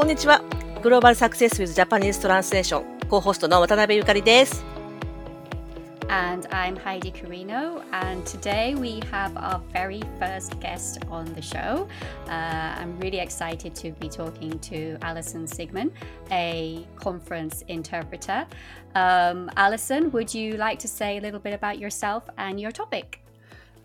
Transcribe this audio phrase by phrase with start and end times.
[0.00, 0.42] こんにちは。
[0.82, 3.46] グローバルサクセスウィズジャパニーズトランスレーション co host
[6.48, 11.86] I'm Heidi Carino, and today we have our very first guest on the show.
[12.26, 15.90] Uh, I'm really excited to be talking to Allyson Sigman,
[16.30, 18.46] a conference interpreter.
[18.94, 23.19] Um, Alison, would you like to say a little bit about yourself and your topic?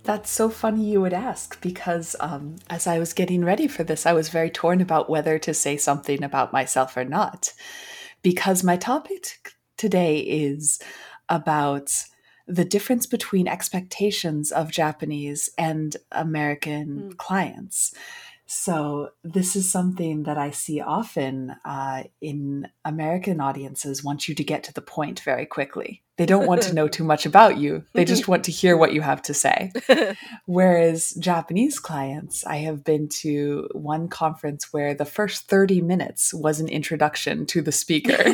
[0.06, 4.06] That's so funny you would ask because um, as I was getting ready for this,
[4.06, 7.52] I was very torn about whether to say something about myself or not.
[8.22, 10.80] Because my topic today is
[11.28, 11.92] about
[12.48, 17.18] the difference between expectations of Japanese and American mm.
[17.18, 17.92] clients.
[18.48, 24.44] So, this is something that I see often uh, in American audiences want you to
[24.44, 26.04] get to the point very quickly.
[26.18, 28.94] They don't want to know too much about you, they just want to hear what
[28.94, 29.72] you have to say.
[30.46, 36.60] Whereas Japanese clients, I have been to one conference where the first 30 minutes was
[36.60, 38.34] an introduction to the speaker.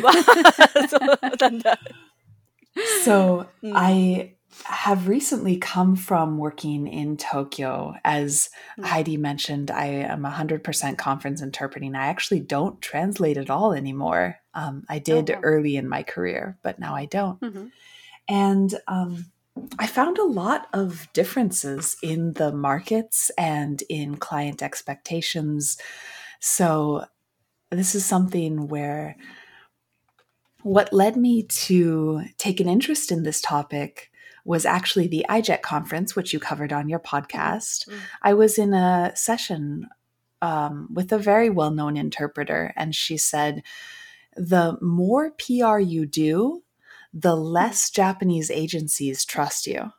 [3.02, 3.72] so, mm.
[3.74, 7.94] I have recently come from working in Tokyo.
[8.04, 8.84] As mm.
[8.84, 11.94] Heidi mentioned, I am 100% conference interpreting.
[11.94, 14.38] I actually don't translate at all anymore.
[14.54, 15.40] Um, I did oh, wow.
[15.42, 17.40] early in my career, but now I don't.
[17.40, 17.66] Mm-hmm.
[18.28, 19.26] And um,
[19.78, 25.78] I found a lot of differences in the markets and in client expectations.
[26.40, 27.06] So,
[27.70, 29.16] this is something where
[30.62, 34.11] what led me to take an interest in this topic
[34.44, 37.88] was actually the IJET conference, which you covered on your podcast.
[37.88, 37.98] Mm-hmm.
[38.22, 39.88] I was in a session
[40.40, 43.62] um, with a very well known interpreter, and she said,
[44.36, 46.62] The more PR you do,
[47.14, 47.94] the less mm.
[47.94, 49.92] Japanese agencies trust you.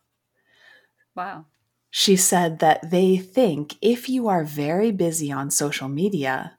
[1.16, 1.46] Wow.
[1.90, 6.58] She said that they think if you are very busy on social media,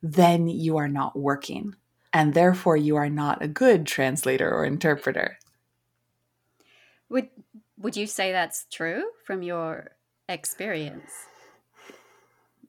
[0.00, 1.74] then you are not working,
[2.12, 5.38] and therefore you are not a good translator or interpreter.
[7.10, 7.28] Would
[7.78, 9.90] would you say that's true from your
[10.28, 11.12] experience?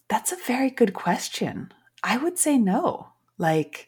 [0.10, 1.72] That's a very good question.
[2.04, 3.10] I would say no.
[3.38, 3.88] Like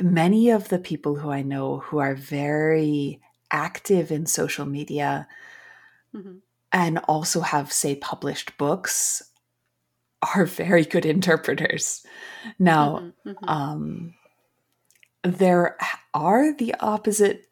[0.00, 3.20] many of the people who I know who are very
[3.50, 5.26] active in social media
[6.14, 6.36] mm-hmm.
[6.72, 9.22] and also have, say, published books
[10.34, 12.04] are very good interpreters.
[12.58, 13.48] Now, mm-hmm, mm-hmm.
[13.48, 14.14] Um,
[15.24, 15.76] there
[16.14, 17.46] are the opposite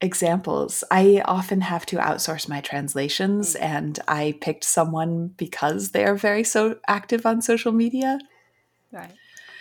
[0.00, 0.84] examples.
[0.90, 3.62] I often have to outsource my translations, mm.
[3.62, 8.18] and I picked someone because they are very so active on social media.
[8.90, 9.14] Right.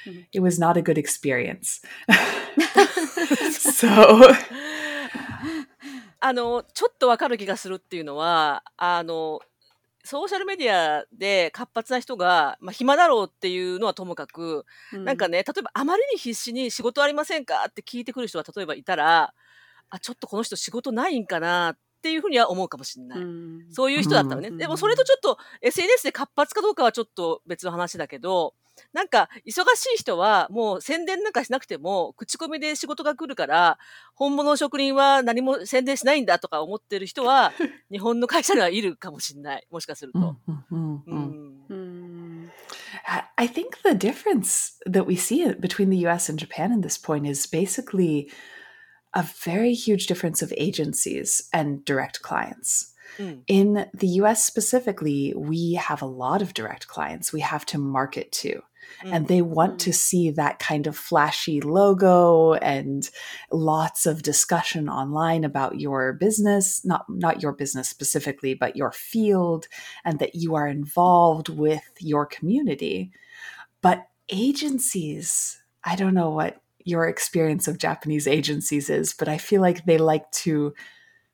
[0.05, 0.21] Mm-hmm.
[0.33, 1.81] It was not a good experience.
[3.51, 4.19] so
[6.23, 9.39] あのちょっとわかる気がするっていうのはあの
[10.03, 19.33] ソーシャルメディアで活発な人が、まあ、暇だろうっていうのはともかく、うん、なんかね例えばあまりに必死に仕事ありませんかって聞いてくる人が例えばいたら
[19.90, 23.18] あ、ちょっとこの人仕事ないんかなっていうふうには思うかもしれない。
[23.18, 24.48] うん、そういう人だったらね。
[24.48, 28.54] うん、でもそれとちょっと SNS で活発かどうかはちょっと別の話だけど、
[28.92, 33.78] なんか忙しい人はもう宣伝なんかしなくても口コミで仕事が来るから
[34.14, 37.52] 本物の職人は何も宣伝しないんだとか思ってる人は
[37.90, 39.66] 日本の会社にはいるかもしれない。
[39.70, 40.36] もしかすると。
[43.38, 47.46] I think the difference that we see between the US and Japan in this point is
[47.46, 48.28] basically
[49.16, 52.92] a very huge difference of agencies and direct clients.
[53.16, 53.42] Mm.
[53.48, 58.30] In the US specifically, we have a lot of direct clients we have to market
[58.32, 58.62] to.
[59.02, 59.12] Mm.
[59.12, 63.08] And they want to see that kind of flashy logo and
[63.50, 69.66] lots of discussion online about your business, not, not your business specifically, but your field,
[70.04, 73.12] and that you are involved with your community.
[73.80, 79.60] But agencies, I don't know what your experience of Japanese agencies is, but I feel
[79.60, 80.72] like they like to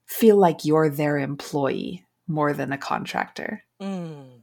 [0.06, 3.62] feel like you're their employee more than a contractor.
[3.80, 4.42] Mm.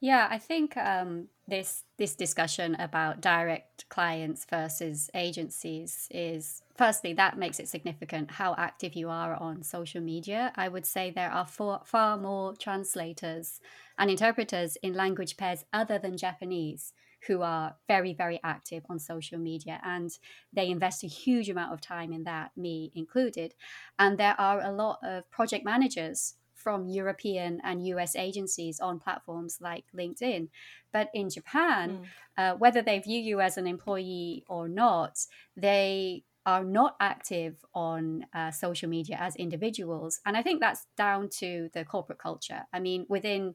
[0.00, 7.38] Yeah, I think um, this this discussion about direct clients versus agencies is firstly that
[7.38, 10.52] makes it significant how active you are on social media.
[10.56, 13.60] I would say there are far, far more translators
[13.96, 16.92] and interpreters in language pairs other than Japanese
[17.26, 20.10] who are very, very active on social media and
[20.52, 23.54] they invest a huge amount of time in that, me included.
[23.98, 29.58] And there are a lot of project managers from European and US agencies on platforms
[29.60, 30.48] like LinkedIn.
[30.92, 32.04] But in Japan, mm.
[32.36, 35.18] uh, whether they view you as an employee or not,
[35.56, 40.20] they are not active on uh, social media as individuals.
[40.26, 42.62] And I think that's down to the corporate culture.
[42.72, 43.54] I mean, within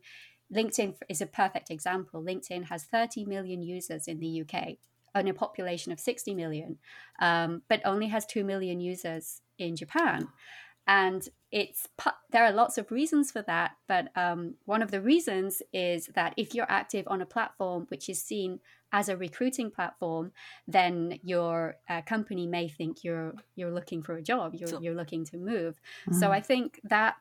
[0.53, 2.23] LinkedIn is a perfect example.
[2.23, 4.77] LinkedIn has 30 million users in the UK
[5.15, 6.77] on a population of 60 million,
[7.19, 10.27] um, but only has 2 million users in Japan.
[10.85, 11.87] And it's
[12.31, 16.33] there are lots of reasons for that, but um, one of the reasons is that
[16.37, 18.59] if you're active on a platform which is seen
[18.93, 20.31] as a recruiting platform,
[20.65, 24.95] then your uh, company may think you're you're looking for a job, you're so, you're
[24.95, 25.79] looking to move.
[26.05, 26.19] Mm-hmm.
[26.19, 27.15] So I think that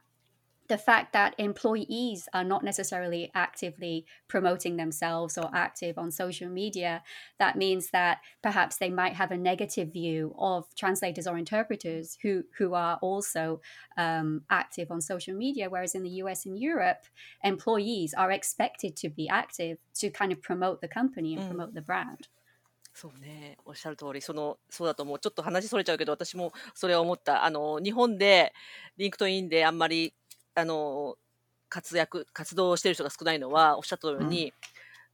[0.71, 7.03] the fact that employees are not necessarily actively promoting themselves or active on social media,
[7.39, 12.43] that means that perhaps they might have a negative view of translators or interpreters who,
[12.57, 13.59] who are also
[13.97, 15.69] um, active on social media.
[15.69, 17.03] Whereas in the US and Europe,
[17.43, 21.81] employees are expected to be active to kind of promote the company and promote the
[21.81, 22.29] brand.
[22.93, 25.19] そうね、おっしゃる通り、その、そうだと思う。
[25.19, 27.45] ちょっと話それちゃうけど、私もそれは思った。
[27.45, 28.53] あの、日本で、
[28.97, 30.13] リンクトインであんまり
[30.56, 31.16] あの、
[31.68, 34.52] 活躍、活動してる人が少ないのは、おっしゃったように、うん、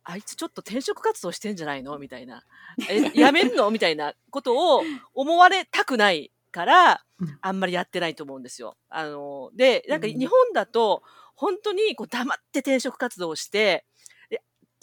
[0.05, 1.99] あいつちょっと転職活動してんじゃないの？
[1.99, 2.45] みたいな。
[2.89, 3.71] え、やめんの？
[3.71, 4.83] みたいなことを
[5.15, 7.05] 思われたくないから、
[7.41, 8.77] あんまりやってないと思うんですよ。
[8.89, 11.03] あの、で、なんか日本だと、
[11.35, 13.85] 本当にこう黙って転職活動をして、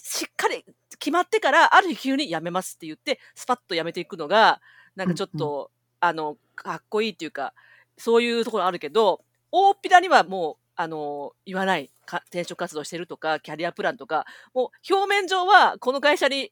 [0.01, 0.65] しっかり
[0.97, 4.61] 決まってから、ある日急に辞めますって言って、スパッと辞めていくのが、
[4.95, 7.53] なんかちょっと、あの、かっこいいっていうか、
[7.97, 11.91] そういうところあるけど、大っぴらにはもう、あの、言わない。
[12.05, 16.51] 転職活動してるとか、キャリアプランとか、もう表面上はこの会社に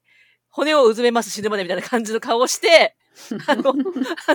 [0.50, 2.96] 骨をうずめます死ぬまでみたいな感じの顔をして、
[3.48, 3.74] あの、あ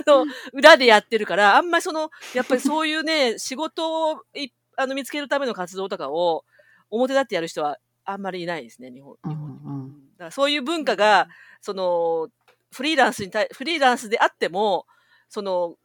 [0.05, 6.43] の、裏でやってるから、あんまりその、やっぱりそういうね、仕事をいあの見つけるための活動とかを
[6.89, 9.15] 表立ってやる人はあんまりいないですね、日本。
[9.23, 11.27] 日本うんうん、だからそういう文化が、
[11.61, 12.29] その、
[12.71, 14.85] フリーランスに対、フリーランスであっても、
[15.29, 15.75] その、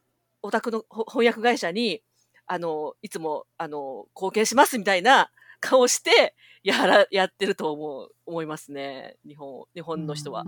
[0.41, 2.01] オタクの翻訳会社に
[2.49, 5.29] あの、いつも、あの、貢献しますみたいな
[5.59, 9.17] 顔してやら、やってると思う、思いますね。
[9.25, 10.43] 日本、日本の人は。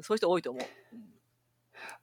[0.00, 0.64] そういう人多いと思う。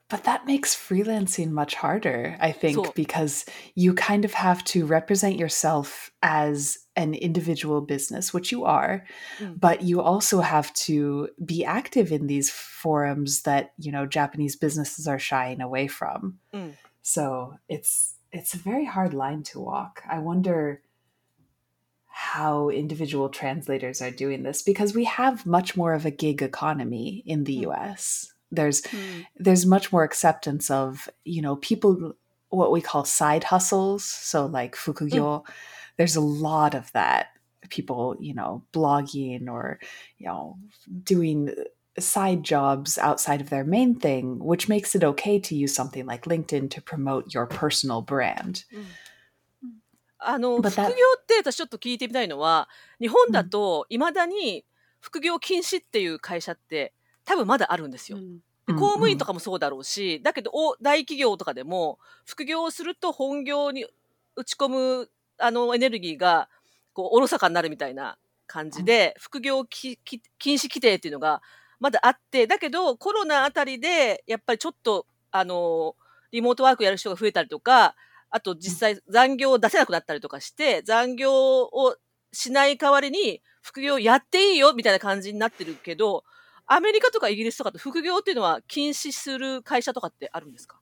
[0.10, 3.46] But that makes freelancing much harder, I think, because
[3.76, 9.06] you kind of have to represent yourself as an individual business, which you are,
[9.38, 9.60] mm.
[9.60, 15.08] but you also have to be active in these forums that, you know, Japanese businesses
[15.08, 16.40] are shying away from.
[16.54, 16.74] Mm.
[17.02, 20.04] So it's it's a very hard line to walk.
[20.10, 20.82] I wonder
[22.06, 27.24] how individual translators are doing this because we have much more of a gig economy
[27.26, 27.72] in the mm.
[27.72, 28.34] US.
[28.52, 29.26] There's mm.
[29.36, 32.14] there's much more acceptance of, you know, people
[32.50, 35.44] what we call side hustles, so like fukugyo.
[35.44, 35.46] Mm.
[35.98, 37.28] There's a lot of that.
[37.70, 39.80] People, you know, blogging or,
[40.18, 40.58] you know,
[41.04, 41.54] doing
[42.00, 46.26] side jobs outside of their main thing, which makes it okay to use something like
[46.28, 48.66] LinkedIn to promote your personal brand.
[50.20, 52.68] あの、副業って私ちょっと聞いてみたいのは、
[53.00, 54.66] 日本だと未だに
[55.00, 58.18] 副業禁止っていう会社って多分まだあるんですよ。
[58.68, 60.52] 公務員とかもそうだろうし、だけど
[60.82, 63.86] 大企業とかでも副業をすると本業に
[64.36, 66.50] 打ち込むあのエネルギーが
[66.94, 70.20] こうおろそかになるみたいな感じで、副業禁止
[70.64, 71.42] 規定っていうのが
[71.80, 75.96] まだあって、だけどコロナあたりで、やっぱりちょっと、あの、
[76.32, 77.96] リモートワークやる人が増えたりとか、
[78.30, 81.96] あと実際残業を出せなくなったりとかして、残業を
[82.32, 86.24] しない代わりに副業やっていいよみたいな感じになってるけど、
[86.66, 90.80] アメリカとかイギリスとかって副業っていうのは禁止する会社とかってあるんですか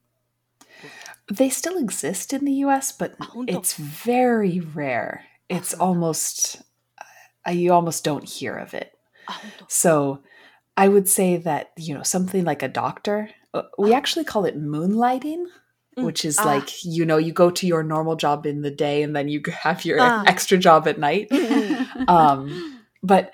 [1.31, 3.15] ？They still exist in the US, but
[3.47, 5.21] it's very rare.
[5.47, 6.63] It's almost,
[7.47, 8.93] you almost don't hear of it.
[9.67, 10.19] So,
[10.77, 13.97] I would say that, you know, something like a doctor, uh, we ah.
[13.97, 15.45] actually call it moonlighting,
[15.97, 16.03] mm.
[16.03, 16.45] which is ah.
[16.45, 19.41] like, you know, you go to your normal job in the day and then you
[19.61, 20.23] have your ah.
[20.27, 21.29] extra job at night.
[21.29, 22.03] Mm-hmm.
[22.09, 23.31] um, but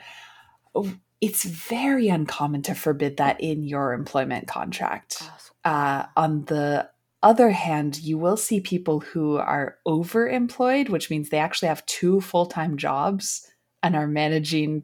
[1.20, 5.24] it's very uncommon to forbid that in your employment contract.
[5.64, 6.90] Uh, on the
[7.24, 12.22] other hand, you will see people who are overemployed, which means they actually have two
[12.22, 13.48] full time jobs
[13.84, 14.84] and are managing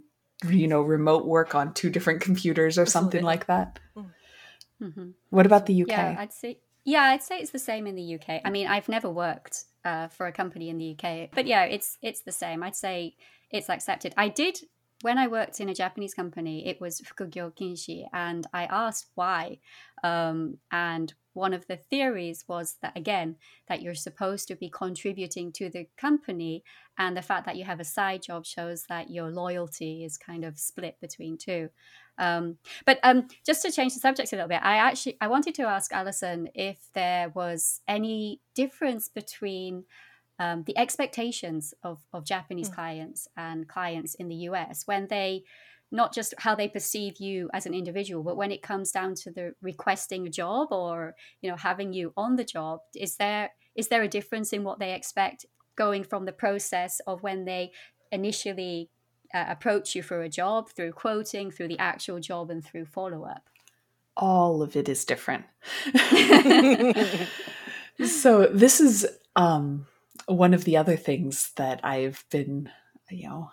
[0.49, 4.05] you know remote work on two different computers or something like that mm.
[4.81, 5.09] mm-hmm.
[5.29, 8.15] what about the uk yeah i'd say yeah i'd say it's the same in the
[8.15, 11.63] uk i mean i've never worked uh, for a company in the uk but yeah
[11.63, 13.15] it's it's the same i'd say
[13.51, 14.59] it's accepted i did
[15.01, 19.59] when I worked in a Japanese company, it was fukugyo kinshi, and I asked why.
[20.03, 23.35] Um, and one of the theories was that again
[23.67, 26.63] that you're supposed to be contributing to the company,
[26.97, 30.43] and the fact that you have a side job shows that your loyalty is kind
[30.43, 31.69] of split between two.
[32.17, 35.55] Um, but um, just to change the subject a little bit, I actually I wanted
[35.55, 39.85] to ask Allyson if there was any difference between
[40.39, 42.75] um, the expectations of, of Japanese mm.
[42.75, 45.43] clients and clients in the US when they
[45.91, 49.31] not just how they perceive you as an individual, but when it comes down to
[49.31, 53.87] the requesting a job or you know having you on the job, is there is
[53.87, 57.71] there a difference in what they expect going from the process of when they
[58.11, 58.89] initially
[59.33, 63.23] uh, approach you for a job through quoting, through the actual job, and through follow
[63.23, 63.49] up?
[64.15, 65.45] All of it is different.
[68.05, 69.85] so this is um,
[70.25, 72.69] one of the other things that I've been,
[73.09, 73.51] you know,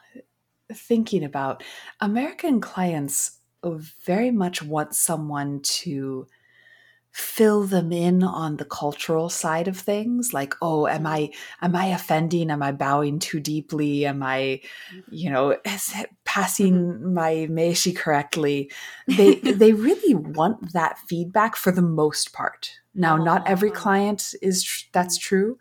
[0.76, 1.62] thinking about,
[2.00, 3.38] American clients
[4.04, 6.26] very much want someone to
[7.14, 11.30] fill them in on the cultural side of things like oh am i
[11.62, 12.50] am i offending?
[12.50, 14.04] Am i bowing too deeply?
[14.04, 14.60] Am i
[15.10, 15.56] you know
[16.24, 17.14] passing mm-hmm.
[17.14, 18.68] my meishi correctly?
[19.06, 22.80] They they really want that feedback for the most part.
[22.96, 25.28] Now not every client is that's mm-hmm.
[25.28, 25.58] true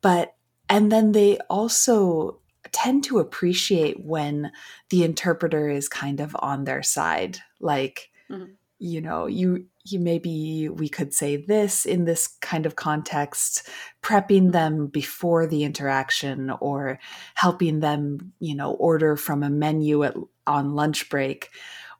[0.00, 0.34] but
[0.68, 2.40] and then they also
[2.72, 4.50] tend to appreciate when
[4.90, 8.52] the interpreter is kind of on their side like mm-hmm.
[8.78, 13.68] you know you you maybe we could say this in this kind of context
[14.02, 14.50] prepping mm-hmm.
[14.50, 16.98] them before the interaction or
[17.34, 20.14] helping them you know order from a menu at,
[20.46, 21.50] on lunch break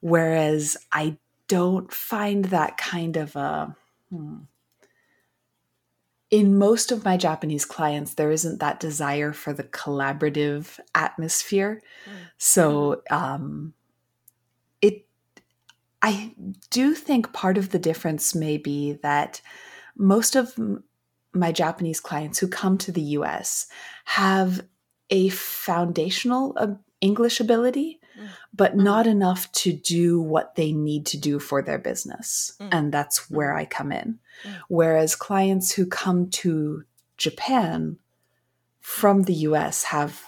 [0.01, 3.75] whereas i don't find that kind of a
[4.09, 4.37] hmm,
[6.31, 11.81] in most of my Japanese clients, there isn't that desire for the collaborative atmosphere.
[12.05, 12.11] Mm.
[12.37, 13.15] So, mm-hmm.
[13.15, 13.73] um,
[14.81, 15.07] it,
[16.01, 16.33] I
[16.69, 19.41] do think part of the difference may be that
[19.97, 20.53] most of
[21.33, 23.67] my Japanese clients who come to the US
[24.05, 24.61] have
[25.09, 26.67] a foundational uh,
[27.01, 27.98] English ability, mm.
[28.53, 28.83] But mm.
[28.83, 32.53] not enough to do what they need to do for their business.
[32.59, 32.69] Mm.
[32.71, 34.19] And that's where I come in.
[34.43, 34.55] Mm.
[34.67, 36.83] Whereas clients who come to
[37.17, 37.97] Japan
[38.79, 40.23] from the US have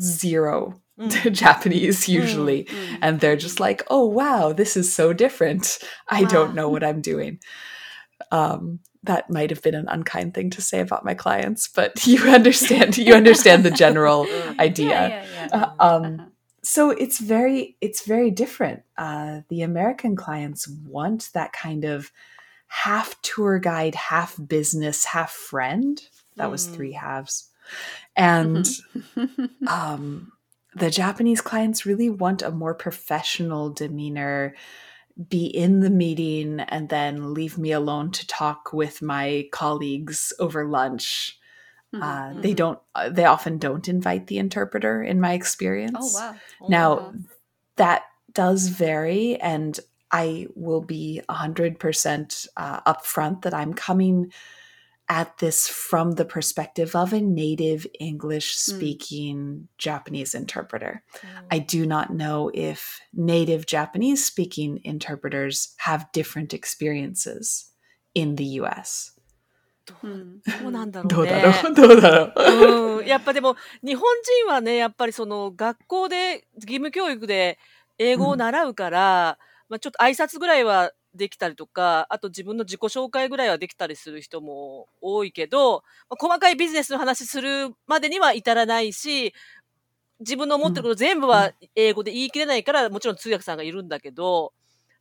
[0.00, 1.32] zero mm.
[1.32, 2.64] Japanese usually.
[2.64, 2.98] Mm.
[3.02, 5.78] And they're just like, oh, wow, this is so different.
[6.08, 6.28] I wow.
[6.28, 7.40] don't know what I'm doing.
[8.30, 12.22] Um, that might have been an unkind thing to say about my clients, but you
[12.28, 14.26] understand you understand the general
[14.58, 14.88] idea.
[14.88, 15.64] Yeah, yeah, yeah.
[15.78, 16.26] Uh, um, uh-huh.
[16.66, 18.82] So it's very it's very different.
[18.98, 22.10] Uh, the American clients want that kind of
[22.66, 26.02] half tour guide, half business, half friend.
[26.34, 26.50] That mm.
[26.50, 26.98] was three mm.
[26.98, 27.50] halves,
[28.16, 29.68] and mm-hmm.
[29.68, 30.32] um,
[30.74, 34.56] the Japanese clients really want a more professional demeanor
[35.28, 40.66] be in the meeting and then leave me alone to talk with my colleagues over
[40.66, 41.38] lunch.
[41.96, 42.40] Mm-hmm, uh, mm-hmm.
[42.40, 42.78] They don't.
[42.94, 45.02] Uh, they often don't invite the interpreter.
[45.02, 45.96] In my experience.
[45.98, 46.36] Oh wow!
[46.60, 47.14] Oh, now wow.
[47.76, 49.78] that does vary, and
[50.10, 54.32] I will be hundred percent uh, upfront that I'm coming
[55.08, 58.76] at this from the perspective of a native English hmm.
[58.76, 59.66] speaking mm.
[59.78, 61.04] Japanese interpreter.
[61.18, 61.28] Mm.
[61.52, 67.70] I do not know if native Japanese speaking interpreters have different experiences
[68.16, 69.12] in the US.
[69.86, 69.94] ど
[70.68, 71.14] うなんだろうね。
[71.14, 71.74] どうだろう？
[71.74, 72.98] どうだろう？
[72.98, 73.06] うん。
[73.06, 74.04] やっぱでも、日本
[74.44, 77.58] 人はね、やっぱりその学校で義務教育で
[77.98, 79.38] 英語を習うから、
[79.68, 89.32] うん、まあちょっと挨拶ぐらいはできたりとか、あと自分の自己紹介ぐらいはできたりする人も多いけど、まあ、細かいビジネスの話するまでには至らないし、
[90.20, 94.52] 自分の思ってること全部は英語で言い切れないから、もちろん通訳さんがいるんだけど、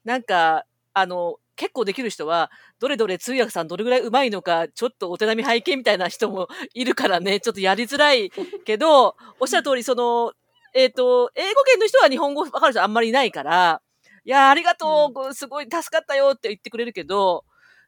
[0.03, 0.65] なんか、
[0.95, 2.49] あの、結構できる人は、
[2.79, 8.31] どれどれ通訳さんどれぐらい上手いのか、ちょっとお手並み拝見みたいな人も いるからね、ちょっとやりづらい
[8.65, 10.33] けど、おっしゃる通り、その、
[10.73, 13.81] えっ、ー、と、英語圏の人は日本語わかる人あんまりいないから、
[14.23, 17.43] いや、ありがとう、うん、すごい助かったよって言ってくれるけど、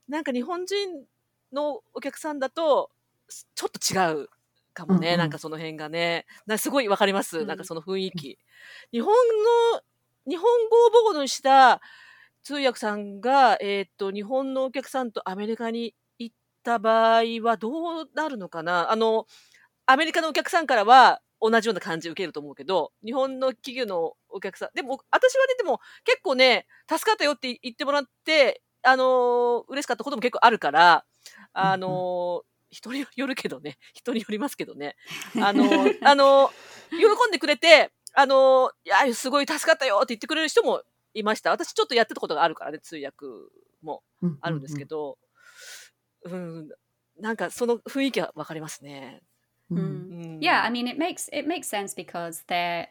[0.09, 1.05] なんか日本人
[1.53, 2.91] のお客さんだと、
[3.55, 4.29] ちょっと違う
[4.73, 6.25] かもね、うんうん、なんかその辺がね。
[6.45, 8.37] なすごいわかります、うん、なんかその雰囲気。
[8.91, 9.81] 日本の、
[10.29, 11.81] 日本語を母語にした
[12.47, 18.89] 通訳さんが、えっ、と、日本のお客さんとアメリカに行った場合はどうなるのかな？
[18.89, 19.25] あの、
[19.85, 31.03] アメリカのお客さんからは、同じような感じ受けると思うけど、日本の企業のお客さん、でも、私はね、でも、結構ね、助かったよって言ってもらって、あのー、嬉しかったことも結構あるから、
[31.51, 34.95] あのー、人によるけどね、人によりますけどね。
[35.35, 36.49] あのー、あの
[36.91, 40.81] 喜んでくれて、あのいや、すごい助かったよって言ってくれる人も
[41.19, 41.51] いました。
[41.51, 43.25] 私ちょっとやってたことがあるからね、通訳
[43.81, 44.03] も
[44.41, 45.17] あるんですけど、
[47.19, 49.21] なんかその雰囲気はわかりますね。
[49.69, 52.87] Yeah, I mean, it makes, it makes sense because the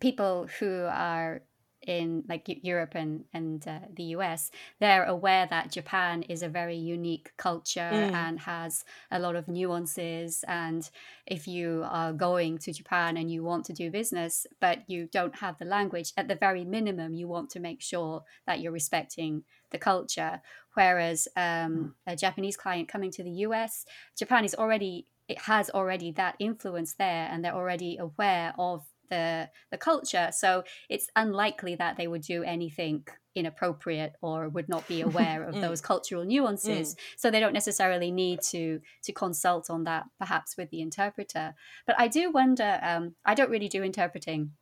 [0.00, 1.42] people who are
[1.86, 6.76] in like Europe and and uh, the US, they're aware that Japan is a very
[6.76, 8.12] unique culture mm.
[8.12, 10.44] and has a lot of nuances.
[10.46, 10.88] And
[11.26, 15.36] if you are going to Japan and you want to do business, but you don't
[15.36, 19.44] have the language, at the very minimum, you want to make sure that you're respecting
[19.70, 20.40] the culture.
[20.74, 21.92] Whereas um, mm.
[22.06, 23.84] a Japanese client coming to the US,
[24.16, 29.50] Japan is already it has already that influence there, and they're already aware of the
[29.70, 30.30] the culture.
[30.32, 35.54] So it's unlikely that they would do anything inappropriate or would not be aware of
[35.54, 35.60] mm.
[35.60, 36.94] those cultural nuances.
[36.94, 36.98] Mm.
[37.16, 41.54] So they don't necessarily need to to consult on that, perhaps with the interpreter.
[41.86, 42.80] But I do wonder.
[42.82, 44.52] Um, I don't really do interpreting,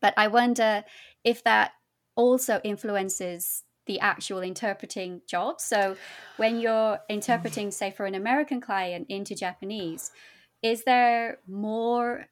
[0.00, 0.84] but I wonder
[1.24, 1.72] if that
[2.14, 5.60] also influences the actual interpreting job.
[5.60, 5.96] So
[6.36, 10.12] when you're interpreting, say, for an American client into Japanese,
[10.62, 12.26] is there more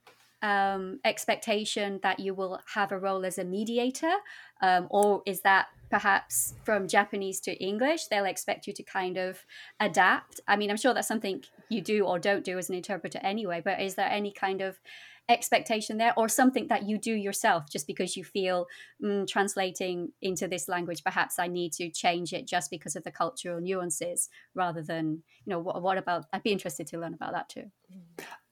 [0.47, 4.15] um, expectation that you will have a role as a mediator?
[4.63, 9.45] Um, or is that perhaps from Japanese to English, they'll expect you to kind of
[9.81, 10.41] adapt?
[10.47, 13.61] I mean, I'm sure that's something you do or don't do as an interpreter anyway,
[13.65, 14.79] but is there any kind of
[15.29, 18.67] expectation there or something that you do yourself just because you feel
[19.03, 23.11] mm, translating into this language perhaps i need to change it just because of the
[23.11, 27.33] cultural nuances rather than you know what, what about i'd be interested to learn about
[27.33, 27.65] that too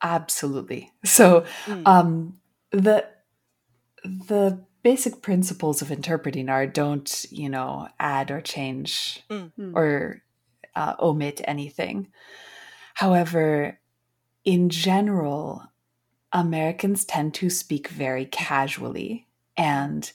[0.02, 1.86] absolutely so mm.
[1.86, 2.38] um
[2.72, 3.06] the
[4.02, 9.50] the basic principles of interpreting are don't you know add or change mm.
[9.74, 10.22] or
[10.74, 12.08] uh, omit anything
[12.94, 13.78] however
[14.44, 15.62] in general
[16.33, 20.11] Americans tend to speak very casually, and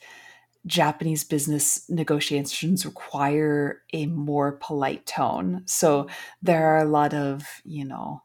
[0.66, 5.62] Japanese business negotiations require a more polite tone.
[5.66, 6.06] So
[6.42, 8.22] there are a lot of, you know,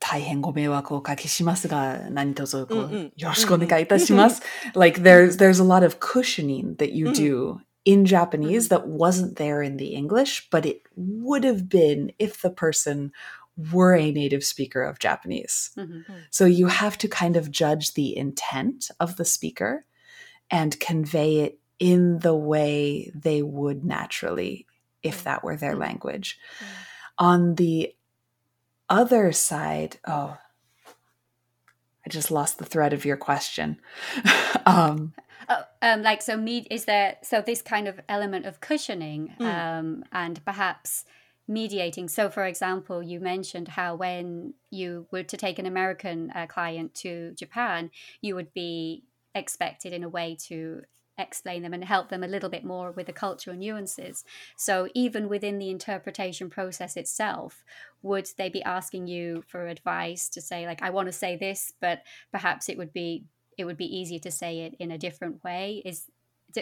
[0.00, 4.40] 大変ご迷惑をおかけしますが、何卒こう、よろしくお願いいたします。
[4.74, 9.76] like there's there's a lot of cushioning that you do in Japanese that wasn't there in
[9.76, 13.10] the English, but it would have been if the person
[13.71, 15.71] were a native speaker of Japanese.
[15.77, 16.13] Mm-hmm.
[16.31, 19.85] So you have to kind of judge the intent of the speaker
[20.49, 24.65] and convey it in the way they would naturally
[25.01, 25.81] if that were their mm-hmm.
[25.81, 26.39] language.
[26.57, 27.25] Mm-hmm.
[27.25, 27.93] On the
[28.89, 30.37] other side, oh,
[32.05, 33.79] I just lost the thread of your question.
[34.65, 35.13] um,
[35.47, 39.45] oh, um, like so, me is there so this kind of element of cushioning, mm.
[39.45, 41.05] um, and perhaps
[41.47, 42.07] mediating.
[42.07, 46.93] So, for example, you mentioned how when you were to take an American uh, client
[46.95, 49.03] to Japan, you would be
[49.35, 50.83] expected in a way to
[51.17, 54.23] explain them and help them a little bit more with the cultural nuances.
[54.57, 57.63] So, even within the interpretation process itself,
[58.01, 61.73] would they be asking you for advice to say, like, I want to say this,
[61.79, 63.25] but perhaps it would be
[63.57, 66.05] it would be easier to say it in a different way is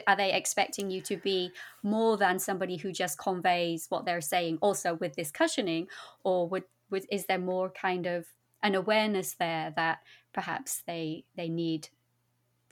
[0.08, 1.52] are they expecting you to be
[1.84, 5.88] more than somebody who just conveys what they're saying also with this cushioning
[6.24, 8.26] or would, would is there more kind of
[8.64, 10.00] an awareness there that
[10.34, 11.90] perhaps they they need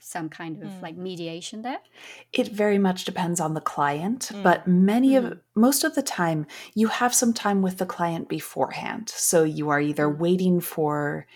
[0.02, 0.82] some kind of mm.
[0.82, 1.78] like mediation there
[2.32, 4.42] it very much depends on the client mm.
[4.42, 5.18] but many mm.
[5.18, 9.68] of most of the time you have some time with the client beforehand so you
[9.68, 10.16] are either mm.
[10.16, 11.26] waiting for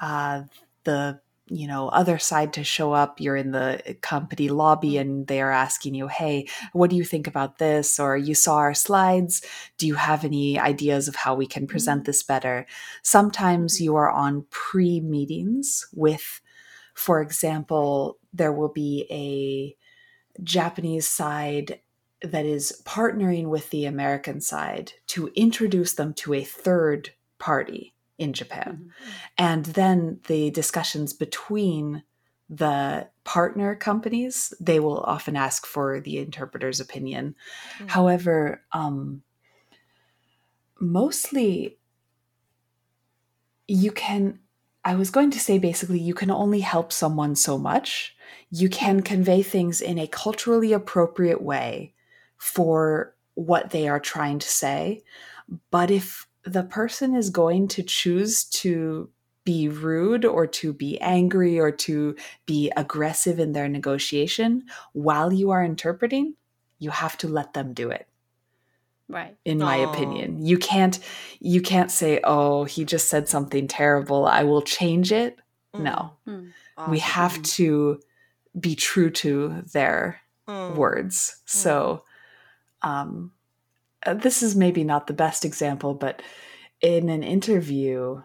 [0.00, 0.42] uh,
[0.84, 5.00] the you know other side to show up you're in the company lobby mm-hmm.
[5.00, 8.56] and they are asking you hey what do you think about this or you saw
[8.56, 9.42] our slides
[9.76, 12.06] do you have any ideas of how we can present mm-hmm.
[12.06, 12.66] this better
[13.02, 13.84] sometimes mm-hmm.
[13.84, 16.40] you are on pre meetings with
[16.94, 21.80] for example there will be a japanese side
[22.22, 27.91] that is partnering with the american side to introduce them to a third party
[28.22, 28.90] in Japan.
[28.90, 29.10] Mm-hmm.
[29.38, 32.02] And then the discussions between
[32.48, 37.34] the partner companies, they will often ask for the interpreter's opinion.
[37.76, 37.86] Mm-hmm.
[37.88, 39.22] However, um,
[40.80, 41.78] mostly
[43.68, 44.38] you can,
[44.84, 48.16] I was going to say basically, you can only help someone so much.
[48.50, 51.94] You can convey things in a culturally appropriate way
[52.36, 55.02] for what they are trying to say.
[55.70, 59.08] But if the person is going to choose to
[59.44, 65.50] be rude or to be angry or to be aggressive in their negotiation while you
[65.50, 66.34] are interpreting,
[66.78, 68.06] you have to let them do it.
[69.08, 69.36] Right.
[69.44, 69.92] In my Aww.
[69.92, 70.44] opinion.
[70.44, 70.98] You can't
[71.38, 74.26] you can't say, "Oh, he just said something terrible.
[74.26, 75.38] I will change it."
[75.74, 75.80] Mm.
[75.80, 76.12] No.
[76.26, 76.52] Mm.
[76.78, 76.90] Awesome.
[76.90, 78.00] We have to
[78.58, 80.76] be true to their mm.
[80.76, 81.42] words.
[81.44, 82.04] So
[82.80, 83.32] um
[84.05, 86.21] uh, this is maybe not the best example, but
[86.81, 88.21] in an interview,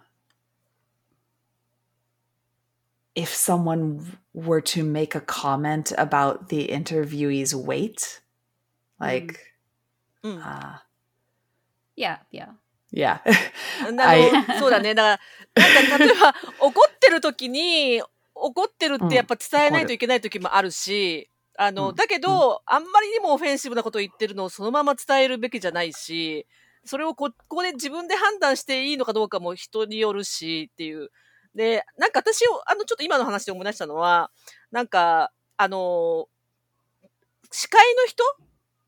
[3.14, 8.20] if someone were to make a comment about the interviewee's weight,
[9.00, 9.38] like,
[10.22, 10.38] Mm.
[10.40, 10.78] uh,
[11.96, 12.52] Yeah, yeah.
[12.92, 13.20] yeah.
[13.86, 14.94] あの I- そうだね。
[14.94, 15.20] だか
[15.54, 18.02] ら、なんか例えば、怒ってる時に、
[18.34, 21.95] 怒ってるってやっぱ伝えないといけない時もあるし、 あの、うん。
[21.95, 26.47] だけど、あんまりにもオフェンシブなことを言ってるのをそのまま伝えるべきじゃないし、
[26.85, 31.09] それをこここで自分で判断していいのかどうかも人によるしっていう。
[31.55, 34.29] で、なんか私を、あの、ちょっと今の話で思い出したのは、
[34.71, 36.27] なんか、あの、
[37.51, 38.23] 司会の人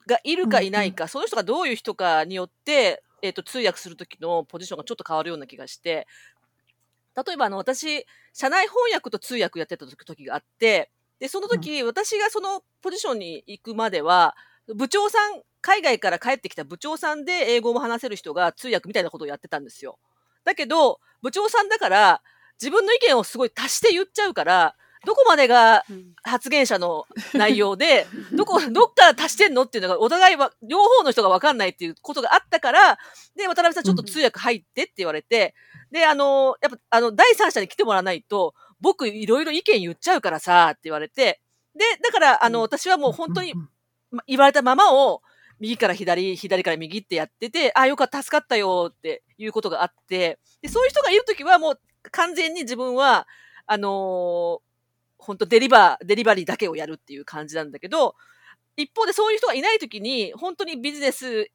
[0.08, 6.08] がいるかいないか、その人がどういう人かによって、えっ、と、通訳する時のポジションがちょっと変わるような気がして、
[7.15, 14.36] 例えばあの、私、社内翻訳と通訳やってた時時があって、で、その時、私がそのポジションに行くまでは、
[14.73, 19.99] 部長さん、海外から帰ってきた部長さんで英語も話せる人が通訳みたいなことをやってたんですよ。
[20.45, 22.21] だけど、部長さんだから、
[22.62, 26.13] 自分の意見をすごい足して言っちゃうから、どこまでがうん。
[26.23, 32.99] 発言者の内容で、 どこ、どっから足してんのっていうのが、お互いは、両方の人が分かんないっていうことがあったから、
[33.36, 35.55] で、渡辺さんちょっと通訳入ってって言われて、
[35.91, 41.42] で、あの、やっぱ、あの、第三者に来てもらわないと、僕いろいろ意見言っちゃうからさ、って言われて、
[41.76, 42.63] で、だから、あの、うん。
[42.63, 43.54] 私はもう本当に
[44.28, 45.22] 言われたままを、
[45.60, 51.80] 右から左、左から右ってやってて、あ、よかった、助かったよっていうことがあって、で、そういう人がいるときはもう
[52.12, 53.28] 完全に自分は、
[53.72, 54.62] あの
[55.20, 58.15] 本当デリバー、デリバリーだけをやるっていう感じなんだけど、
[58.78, 61.52] 一方でそういう人がいないときに、本当にビジネス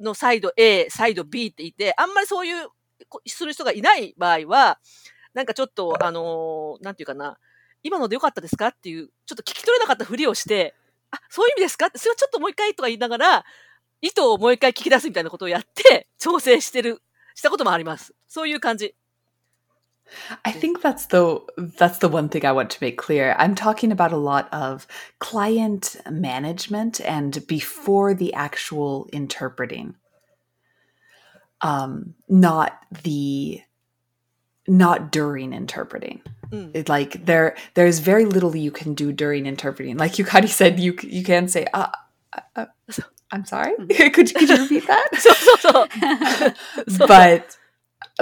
[0.00, 2.68] のサイド A、サイド B っていて、あんまりそういう、
[3.08, 4.78] こする人がいない場合は、
[5.36, 7.36] なんかちょっと、あのなんていうかな、
[7.82, 10.74] 今のでよかったですかっていう、ちょっと聞き取れなかったふりをして、
[11.10, 13.44] あ、そういう意味ですかそれはちょっともう一回とか言いながら、
[14.00, 17.02] 意図をもう一回聞き出すみたいなことをやって、調整してる、
[17.34, 18.14] したこともあります。
[18.26, 18.94] そういう感じ。
[20.42, 21.42] I think that's the
[21.76, 23.34] that's the one thing I want to make clear.
[23.38, 24.86] I'm talking about a lot of
[25.18, 29.96] client management and before the actual interpreting.
[31.60, 32.72] Um not
[33.02, 33.65] the
[34.68, 36.22] not during interpreting.
[36.50, 36.70] Mm.
[36.74, 39.96] It, like there, there's very little you can do during interpreting.
[39.96, 41.88] Like Yukari said, you you can say, uh,
[42.54, 42.66] uh,
[43.30, 44.12] "I'm sorry." Mm.
[44.12, 45.08] could could you repeat that?
[45.18, 47.06] so, so, so.
[47.06, 47.56] but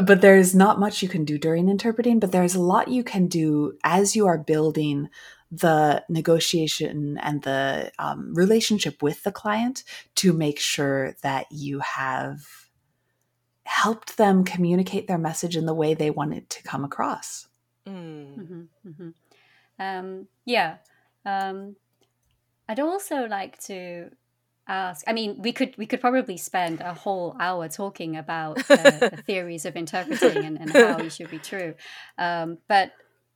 [0.02, 2.18] but there's not much you can do during interpreting.
[2.18, 5.08] But there's a lot you can do as you are building
[5.50, 9.84] the negotiation and the um, relationship with the client
[10.16, 12.63] to make sure that you have
[13.64, 17.48] helped them communicate their message in the way they wanted to come across
[17.86, 18.68] うん。
[18.84, 19.12] hmm hmm
[19.78, 20.76] Um, yeah.
[21.24, 21.76] Um,
[22.68, 24.10] I'd also like to
[24.66, 25.04] ask.
[25.06, 29.22] I mean, we could we could probably spend a whole hour talking about the, the
[29.26, 31.74] theories of interpreting and, and how you should be true.
[32.18, 32.92] Um, but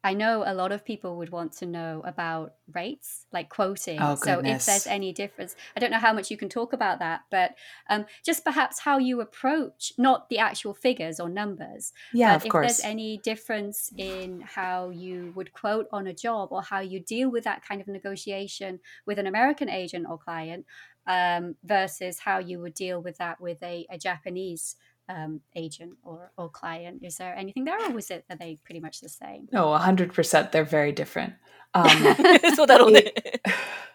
[0.08, 4.00] I know a lot of people would want to know about rates, like quoting.
[4.00, 6.98] Oh, so if there's any difference, I don't know how much you can talk about
[7.00, 7.56] that, but
[7.90, 12.46] um, just perhaps how you approach not the actual figures or numbers, yeah but of
[12.46, 16.80] if course there's any difference in how you would quote on a job or how
[16.80, 20.64] you deal with that kind of negotiation with an American agent or client
[21.06, 24.74] um, versus how you would deal with that with a, a Japanese
[25.08, 27.02] um, agent or, or client?
[27.02, 29.48] Is there anything there, or was it are they pretty much the same?
[29.52, 30.52] No, hundred percent.
[30.52, 31.34] They're very different.
[31.74, 31.88] Um,
[32.54, 33.40] so that'll it,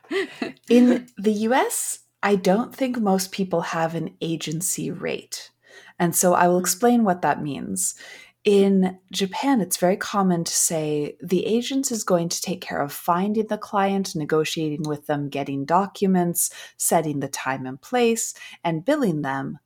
[0.69, 1.99] in the U.S.
[2.21, 5.52] I don't think most people have an agency rate,
[5.99, 7.95] and so I will explain what that means.
[8.43, 12.91] In Japan, it's very common to say the agent is going to take care of
[12.91, 19.21] finding the client, negotiating with them, getting documents, setting the time and place, and billing
[19.21, 19.60] them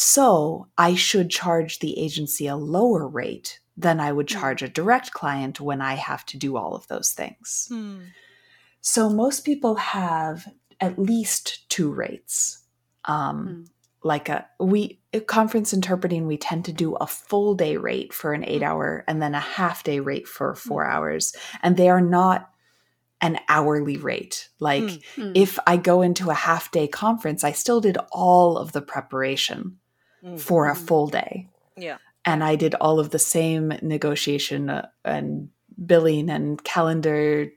[0.00, 4.38] so I should charge the agency a lower rate than I would Mm.
[4.40, 7.66] charge a direct client when I have to do all of those things.
[7.68, 7.74] Hmm.
[7.74, 8.12] うん。
[8.80, 10.46] So most people have
[10.78, 12.62] at least two rates.
[13.06, 13.62] Um, hmm.
[14.04, 18.44] Like a we conference interpreting, we tend to do a full day rate for an
[18.44, 18.68] eight hmm.
[18.70, 22.50] hour and then a half day rate for four hours, and they are not
[23.20, 24.48] an hourly rate.
[24.60, 25.02] Like
[25.34, 29.80] if I go into a half day conference, I still did all of the preparation
[30.22, 30.38] うん。
[30.38, 30.86] for a Mhm.
[30.86, 31.98] full day, Yeah.
[32.24, 35.48] and I did all of the same negotiation uh, and
[35.86, 37.50] billing and calendar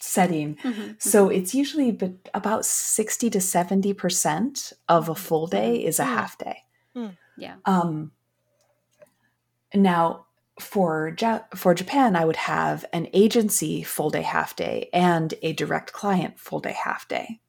[0.00, 6.00] setting Mhm, so it's usually but about 60 to 70% of a full day is
[6.00, 6.14] a Mm.
[6.16, 6.58] half day.
[6.96, 7.16] mhm.
[7.38, 7.54] Yeah.
[7.64, 8.10] Um
[9.74, 10.26] now
[10.60, 15.52] for ja- for Japan I would have an agency full day half day and a
[15.52, 17.40] direct client full day half day.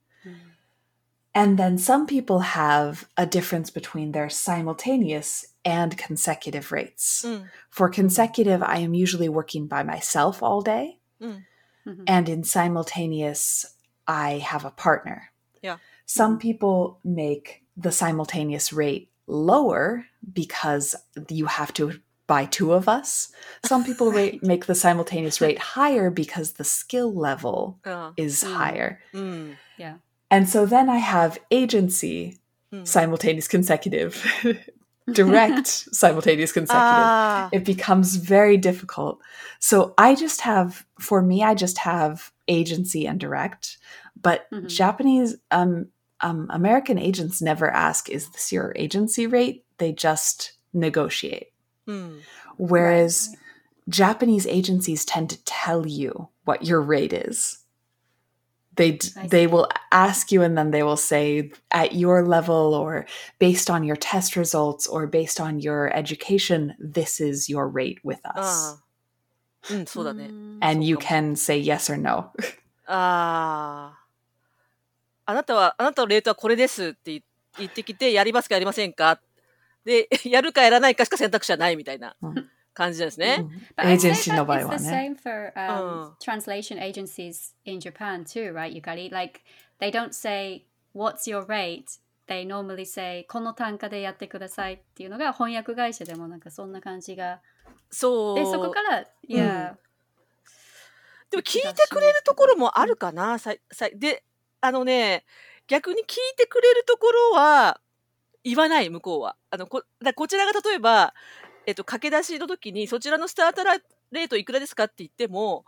[1.35, 7.23] And then some people have a difference between their simultaneous and consecutive rates.
[7.25, 7.49] Mm.
[7.69, 10.99] For consecutive, I am usually working by myself all day.
[11.21, 11.43] Mm.
[11.87, 12.03] Mm-hmm.
[12.07, 13.65] And in simultaneous,
[14.07, 15.31] I have a partner.
[15.61, 15.77] Yeah.
[16.05, 20.95] Some people make the simultaneous rate lower because
[21.29, 23.31] you have to buy two of us.
[23.65, 24.33] Some people right.
[24.33, 29.01] rate, make the simultaneous rate higher because the skill level uh, is mm, higher.
[29.13, 29.95] Mm, yeah.
[30.33, 32.39] And so then I have agency,
[32.73, 32.87] mm.
[32.87, 34.25] simultaneous consecutive,
[35.11, 36.81] direct, simultaneous consecutive.
[36.81, 37.49] Ah.
[37.51, 39.21] It becomes very difficult.
[39.59, 43.77] So I just have, for me, I just have agency and direct.
[44.19, 44.65] But mm-hmm.
[44.65, 45.89] Japanese, um,
[46.21, 49.63] um, American agents never ask, is this your agency rate?
[49.77, 51.51] They just negotiate.
[51.87, 52.21] Mm.
[52.57, 53.39] Whereas right.
[53.89, 57.62] Japanese agencies tend to tell you what your rate is.
[58.76, 59.46] They d- I they see.
[59.48, 63.06] will ask you and then they will say at your level or
[63.40, 68.20] based on your test results or based on your education this is your rate with
[68.22, 68.78] あ us.
[69.70, 69.74] あ。
[69.74, 70.26] うん、そうだね。
[70.26, 70.58] Mm.
[70.60, 72.32] And you そうかも can say yes or no.
[72.86, 73.98] ああ。
[75.26, 77.22] あなたは、あなたのレートはこれですって言
[77.58, 79.20] 言ってきて、やりますかやりませんか
[79.84, 83.45] で、やるかやらないかしか選択肢はないみたいなうん 感じですね。
[83.77, 84.77] エージェンシーの場合は。
[86.19, 89.11] translation agencies in Japan too, right, Yukari?
[89.11, 89.41] Like,
[89.79, 91.99] they don't say, what's your rate?
[92.27, 97.41] They normally say, この単価でやってくださいっていうのが翻訳会社でもなんかそんな感じが。
[97.91, 98.35] そう。
[98.35, 99.77] で、そこから、いや。
[101.29, 104.23] でも聞いてくれるところもあるかな、さ、さ、で、
[104.61, 105.25] あのね、
[105.67, 107.81] 逆に聞いてくれるところは
[108.43, 109.35] 言わない、向こうは。
[109.49, 111.13] あの、こ、だこちらが例えば、
[111.65, 113.77] えっと、駆け出しの時に、そちらのスタートラ
[114.11, 115.65] レートいくらですかって言っても、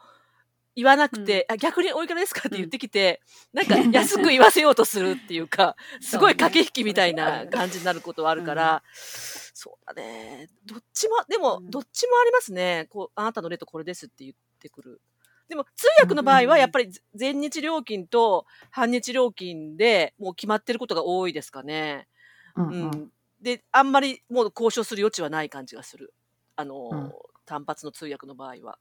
[0.75, 3.21] 言わなくて、あ逆においくらですかって言ってきて、
[3.53, 10.49] なんか安く言わせようとするっていうか、 すごい駆け引きみたいな感じになることはあるから、そうだね。
[10.65, 12.87] どっちも、でもう、んどっちもありますね。
[12.89, 15.01] こう、あなたのレートこれですって言ってくる。
[15.47, 22.07] でも、通訳の場合は、やっぱり全日料金と半日料金でもう決まってることが多いですかね。
[22.55, 22.85] う Mhm.
[22.95, 23.11] ん。
[23.45, 26.13] で、あんまりもう交渉する余地はない感じがする。
[26.55, 27.13] あの、うん
[27.47, 28.79] 単発の通訳の場合は。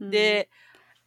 [0.00, 0.48] うんで、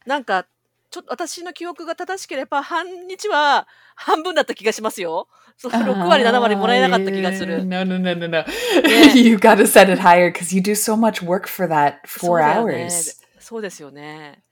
[0.04, 0.46] なんか、
[0.90, 3.66] ちょっと私の記憶が正しければ、半日は
[3.96, 5.26] 半分だった気がしますよ。
[5.56, 7.64] その6割、7割もらえなかった気がす Ah, る。
[7.64, 8.44] No, no, no, no, no.
[8.84, 9.16] Yeah.
[9.18, 12.38] you got to set it higher because you do so much work for that そう
[12.38, 13.16] four hours.
[13.38, 14.42] そうですよね。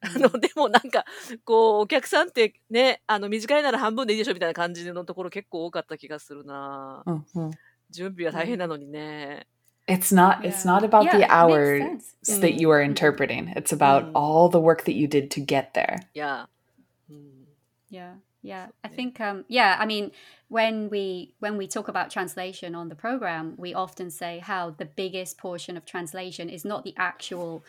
[0.00, 1.04] あうんの、でもなんか、
[1.44, 7.02] こう、お客さんってね、あの、短いなら半分でいいでしょみたいな感じのところ結構多かった気がするな。
[7.06, 7.50] Mhm.
[7.89, 9.47] 準備は大変なのにね。
[9.87, 10.39] It's not.
[10.43, 10.79] It's Yeah.
[10.79, 11.79] not about Yeah, the it makes hours
[12.23, 12.39] sense.
[12.41, 12.95] that you are Mm.
[12.95, 13.49] interpreting.
[13.55, 14.11] It's about Mm.
[14.15, 15.97] all the work that you did to get there.
[16.13, 16.47] いや。
[17.09, 17.47] うん。
[17.91, 18.69] Yeah, yeah.
[18.81, 18.95] I Yeah.
[18.95, 20.11] think um yeah, I mean
[20.49, 24.85] when we when we talk about translation on the program, we often say how the
[24.85, 27.63] biggest portion of translation is not the actual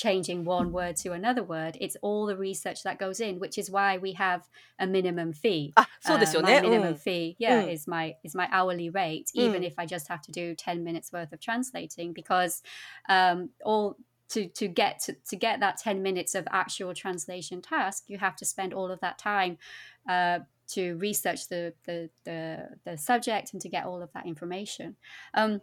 [0.00, 1.76] changing one word to another word.
[1.78, 5.74] It's all the research that goes in, which is why we have a minimum fee.
[5.76, 6.94] Ah, so this uh, minimum oh.
[6.94, 7.72] fee, yeah, mm.
[7.72, 9.66] is my is my hourly rate, even mm.
[9.66, 12.62] if I just have to do ten minutes worth of translating, because
[13.08, 13.96] um, all
[14.30, 18.36] to to get to, to get that 10 minutes of actual translation task you have
[18.36, 19.58] to spend all of that time
[20.08, 24.94] uh, to research the, the the, the subject and to get all of that information
[25.34, 25.60] um,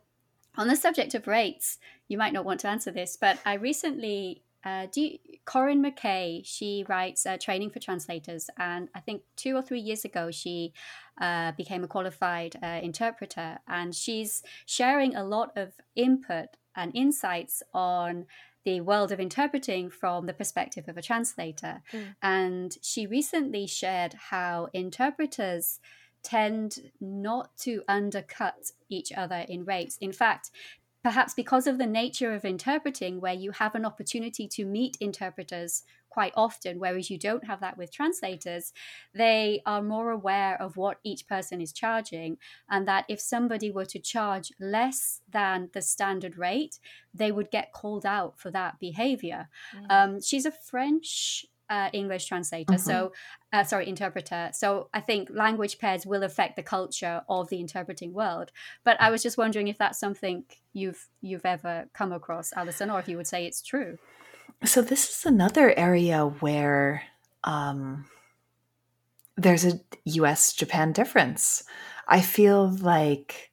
[0.57, 4.43] on the subject of rates, you might not want to answer this, but I recently
[4.67, 6.41] uh, do you, Corinne McKay.
[6.43, 10.73] She writes uh, training for translators, and I think two or three years ago she
[11.21, 17.63] uh, became a qualified uh, interpreter, and she's sharing a lot of input and insights
[17.73, 18.25] on
[18.65, 21.81] the world of interpreting from the perspective of a translator.
[21.93, 22.15] Mm.
[22.21, 25.79] And she recently shared how interpreters
[26.23, 29.97] tend not to undercut each other in rates.
[30.01, 30.51] In fact,
[31.03, 35.83] perhaps because of the nature of interpreting, where you have an opportunity to meet interpreters
[36.09, 38.73] quite often, whereas you don't have that with translators,
[39.13, 42.37] they are more aware of what each person is charging.
[42.69, 46.79] And that if somebody were to charge less than the standard rate,
[47.13, 49.47] they would get called out for that behavior.
[49.89, 52.79] Um, she's a French uh, English translator, Mhm.
[52.79, 53.11] so
[53.53, 54.49] uh, sorry, interpreter.
[54.53, 58.51] So I think language pairs will affect the culture of the interpreting world.
[58.83, 62.99] But I was just wondering if that's something you've you've ever come across, Allyson, or
[62.99, 63.97] if you would say it's true.
[64.65, 67.03] So this is another area where
[67.43, 68.05] um,
[69.35, 70.53] there's a U.S.
[70.53, 71.63] Japan difference.
[72.07, 73.51] I feel like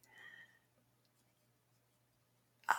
[2.69, 2.75] uh,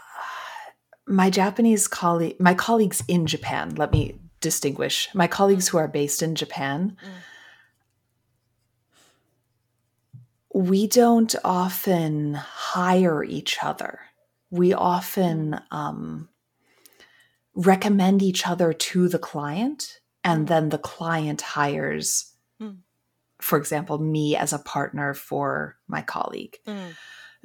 [1.07, 3.75] my Japanese colleague, my colleagues in Japan.
[3.75, 4.19] Let me
[4.49, 6.79] distinguish my colleagues who are based in Japan.
[7.05, 7.21] Mm.
[10.71, 13.99] we don't often hire each other.
[14.49, 16.29] We often um,
[17.53, 22.31] recommend each other to the client, and then the client hires,
[22.61, 22.77] Mm.
[23.41, 26.55] for example, me as a partner for my colleague.
[26.65, 26.95] うん。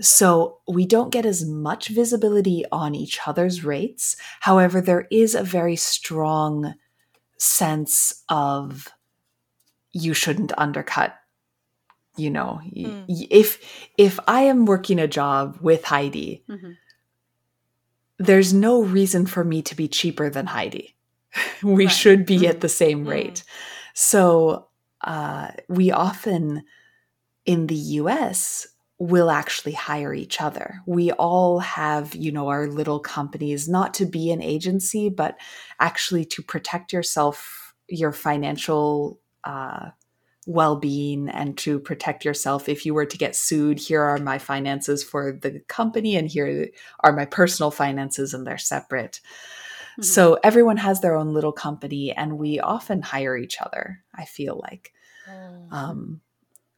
[0.02, 4.16] So we don't get as much visibility on each other's rates.
[4.40, 6.74] However, there is a very strong
[7.40, 8.88] sense of
[9.92, 11.14] you shouldn't undercut.
[12.16, 13.04] You know, Mm.
[13.08, 13.58] y- if
[13.96, 16.76] if I am working a job with Heidi, Mhm.
[18.18, 20.96] there's no reason for me to be cheaper than Heidi.
[21.62, 21.92] we Right.
[21.94, 22.60] should be at Mm.
[22.60, 23.10] the same Mm.
[23.10, 23.44] rate.
[23.94, 24.68] So
[25.02, 26.62] uh, we often
[27.46, 28.66] in the US
[29.00, 30.82] will actually hire each other.
[30.86, 35.38] We all have, you know, our little companies, not to be an agency, but
[35.80, 39.88] actually to protect yourself, your financial uh,
[40.46, 42.68] well being, and to protect yourself.
[42.68, 46.68] If you were to get sued, here are my finances for the company, and here
[47.00, 49.20] are my personal finances, and they're separate.
[49.98, 50.04] Mhm.
[50.04, 54.60] So everyone has their own little company, and we often hire each other, I feel
[54.62, 54.92] like.
[55.72, 56.20] Um,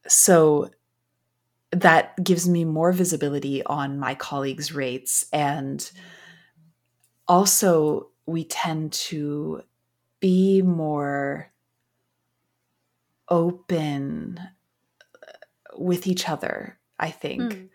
[0.07, 0.69] so
[1.73, 5.25] that gives me more visibility on my colleagues' rates.
[5.33, 5.89] And
[7.27, 9.63] also, we tend to
[10.19, 11.51] be more
[13.29, 14.39] open
[15.77, 17.41] with each other, I think.
[17.41, 17.69] Mm.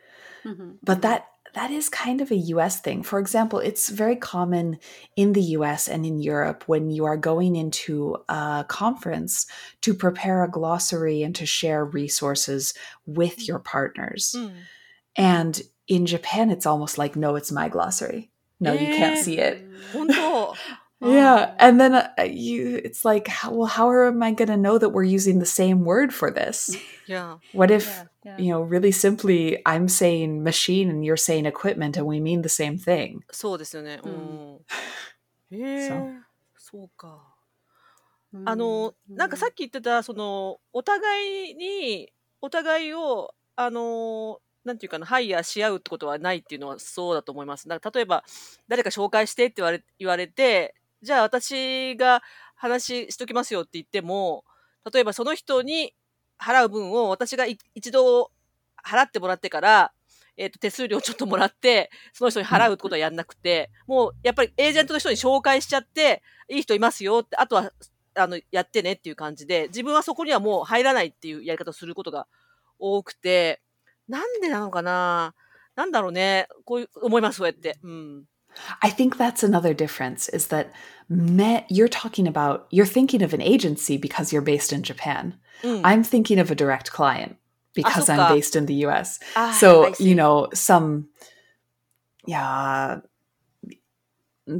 [0.44, 0.78] Mhm.
[0.82, 3.02] But that that is kind of a US thing.
[3.02, 4.78] For example, it's very common
[5.16, 9.46] in the US and in Europe when you are going into a conference
[9.82, 12.74] to prepare a glossary and to share resources
[13.06, 13.48] with mm.
[13.48, 14.34] your partners.
[14.36, 14.52] Mm.
[15.16, 18.30] And in Japan, it's almost like, no, it's my glossary.
[18.60, 19.64] No, you can't eh, see it.
[21.00, 21.46] yeah.
[21.50, 21.54] Oh.
[21.58, 25.04] And then uh, you, it's like, well, how am I going to know that we're
[25.04, 26.76] using the same word for this?
[27.08, 27.38] Yeah.
[27.52, 27.86] What if.
[27.86, 28.38] Yeah yeah.
[28.38, 32.48] you know, really simply, I'm saying machine and you're saying equipment, and we mean the
[32.48, 33.20] same thing?
[33.30, 34.00] そうですよね。
[34.02, 34.14] ううん
[34.56, 34.60] ん。
[35.50, 36.24] へえそう。
[36.56, 37.34] そうか。
[38.34, 38.42] Mm.
[38.44, 47.66] あの、なんかさっき言ってた、その、お互いに、お互いを、あの、なんていうかな、ハイヤーし合うってことはないっていうのはそうだと思います。
[47.68, 48.24] だから例えば、
[48.68, 52.22] 誰か紹介してって言われ言われて、じゃあ私が
[52.54, 54.44] 話しときますよって言っても、
[54.92, 55.94] 例えばその人に
[56.40, 58.30] 払う分を私が一度
[58.84, 59.92] 払ってもらってから、
[60.36, 67.72] えっ、と、手数料ちょっともらって、その人に払うことはやんなくて、もうやっぱりエージェントの人に紹介しちゃって、いい人いますよって、あとは
[68.14, 72.26] あの、やってねっていう感じで、自分はそこにはもう入らないっていうやり方をすることが
[72.78, 73.60] 多くて、
[74.08, 75.34] なんでなのかな？
[75.74, 76.48] なんだろうね？
[76.64, 77.78] こういう、思います、そうやって。
[77.82, 78.24] うん。
[78.82, 80.72] I think that's another difference is that
[81.08, 85.38] me, you're talking about, you're thinking of an agency because you're based in Japan.
[85.62, 85.80] Mm.
[85.84, 87.36] I'm thinking of a direct client
[87.74, 89.18] because I'm based in the US.
[89.36, 91.08] Ah, so, you know, some
[92.26, 93.00] yeah,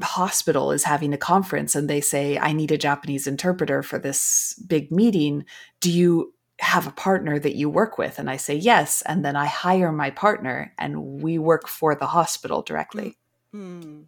[0.03, 4.55] hospital is having a conference and they say, I need a Japanese interpreter for this
[4.67, 5.45] big meeting.
[5.81, 8.19] Do you have a partner that you work with?
[8.19, 9.03] And I say, yes.
[9.03, 13.17] And then I hire my partner and we work for the hospital directly.
[13.55, 14.05] Mm.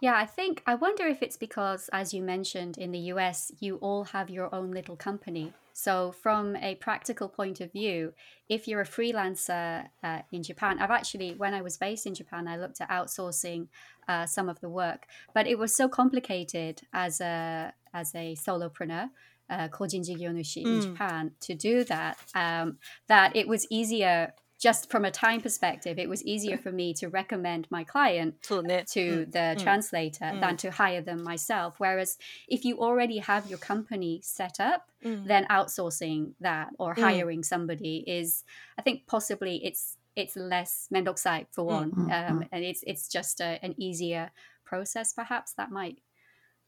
[0.00, 3.76] Yeah, I think I wonder if it's because, as you mentioned, in the US, you
[3.76, 5.52] all have your own little company.
[5.72, 8.12] So, from a practical point of view,
[8.48, 12.46] if you're a freelancer uh, in Japan, I've actually, when I was based in Japan,
[12.46, 13.68] I looked at outsourcing
[14.08, 19.10] uh, some of the work, but it was so complicated as a as a solopreneur.
[19.50, 20.66] Uh, Kojin Jigyonushi mm.
[20.66, 20.80] in hmm.
[20.80, 22.78] Japan to do that, um,
[23.08, 24.32] that it was easier
[24.64, 28.62] just from a time perspective, it was easier for me to recommend my client to
[28.62, 30.40] the mm, mm, translator mm.
[30.40, 31.74] than to hire them myself.
[31.76, 32.16] Whereas
[32.48, 38.42] if you already have your company set up, then outsourcing that or hiring somebody is,
[38.78, 43.58] I think, possibly it's it's less mendokusai for one, um, and it's it's just a,
[43.62, 44.30] an easier
[44.64, 45.12] process.
[45.12, 45.98] Perhaps that might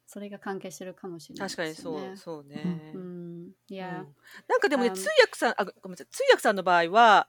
[0.07, 2.63] それが関係してるかもしれない、ね、確かにそう、そうね。
[2.95, 3.05] うん、う
[3.49, 4.05] ん、いや、
[4.49, 7.29] なんかでもね、通訳さん、あ、ごめんなさい、通訳さんの場合は、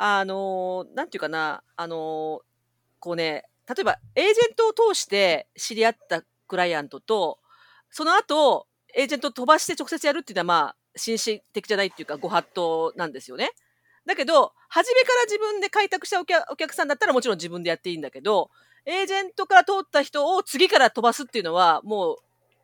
[0.00, 1.98] あのー、なんていうかな、あのー、
[3.00, 7.40] こうね、例えば、エージェントを通して知り合ったクライアントと、
[7.90, 13.50] その後、エージェント飛ばして直接やるっていうのは、まあ、紳士的じゃないっていうか、ご法度なんですよね。
[14.06, 18.50] だけど、初めから自分で開拓したお客お客さんだったらもちろん自分でやっていいんだけど、
[18.86, 22.18] エージェントから通った人を次から飛ばすっていうのは、も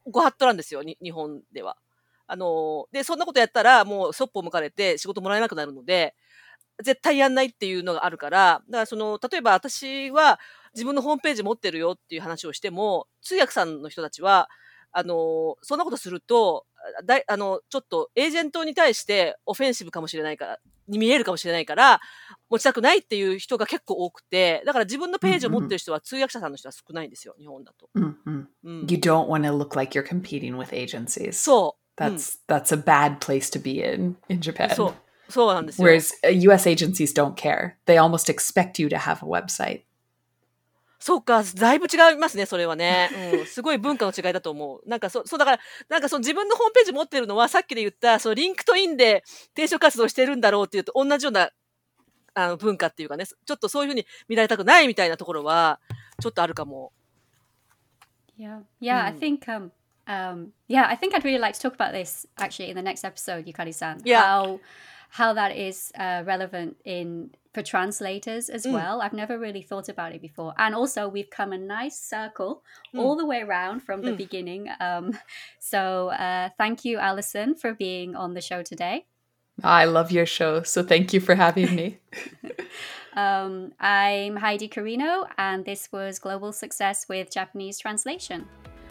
[0.07, 1.77] う、ご法度なんですよ、日本では。
[2.27, 6.15] あの、で、そんなことやったら、もう、そっぽを向かれて仕事もらえなくなるので、
[6.83, 10.41] 絶対やんないっていうのがあるから、だからその、例えば私は
[10.75, 14.49] 自分のホームページ持ってるよっていう話をしても、通訳さんの人たちは、
[14.93, 16.67] あの、そんなことすると、
[17.05, 22.01] だあの、ちょっとエージェントに対してオフェンシブかもしれないから、に見えるかもしれないから、
[22.51, 27.89] 持ちたくないっていう人が結構多くて、だから自分のページを持ってる人は、通訳者さんの人は少ないんですよ、日本だと。
[27.95, 28.87] うんうん。
[28.89, 31.33] You don't want to look like you're competing with agencies.
[31.33, 31.85] そう。
[31.97, 34.75] That's, that's a bad place to be in, in Japan.
[34.75, 34.95] そう。
[35.29, 35.89] そうなんですよ。
[35.89, 37.75] Whereas US agencies don't care.
[37.87, 39.83] They almost expect you to have a website.
[41.05, 43.11] そうか、だいぶ違いますね、それはね。
[43.35, 44.89] うん、すごい文化の違いだと思う。
[44.89, 45.61] なんかそ、そうだから、
[45.91, 49.23] なんかその自分のホームページ持ってるのは、さっきで言った、そのリンクトインで
[49.53, 51.51] 転職活動してるんだろうっていうと、同じような
[52.33, 55.79] あの文化っていうかね、ちょっとそういうふうに見られたくないみたいなところは、
[56.23, 56.93] ちょっとあるかも。
[58.39, 59.71] Yeah, yeah, I think um,
[60.07, 63.05] um, yeah, I think I'd really like to talk about this actually in the next
[63.05, 64.01] episode, Yukari-san.
[64.05, 64.23] Yeah.
[64.23, 64.59] How
[65.15, 68.73] how that is uh, relevant in for translators as mm.
[68.73, 69.01] well.
[69.01, 70.55] I've never really thought about it before.
[70.59, 72.99] And also, we've come a nice circle mm.
[72.99, 74.17] all the way around from the mm.
[74.17, 74.69] beginning.
[74.81, 75.17] Um,
[75.61, 79.07] so, uh, thank you, Allyson, for being on the show today.
[79.63, 80.65] I love your show.
[80.65, 81.99] So, thank you for having me.
[83.17, 88.47] um, I'm Heidi Carino, and this was Global Success with Japanese Translation.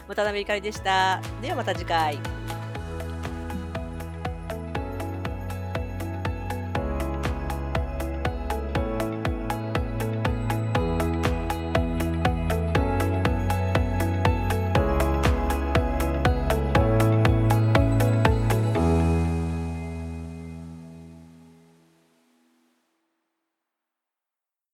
[0.08, 1.20] またアメリカでした。
[1.42, 2.63] ではまた次回。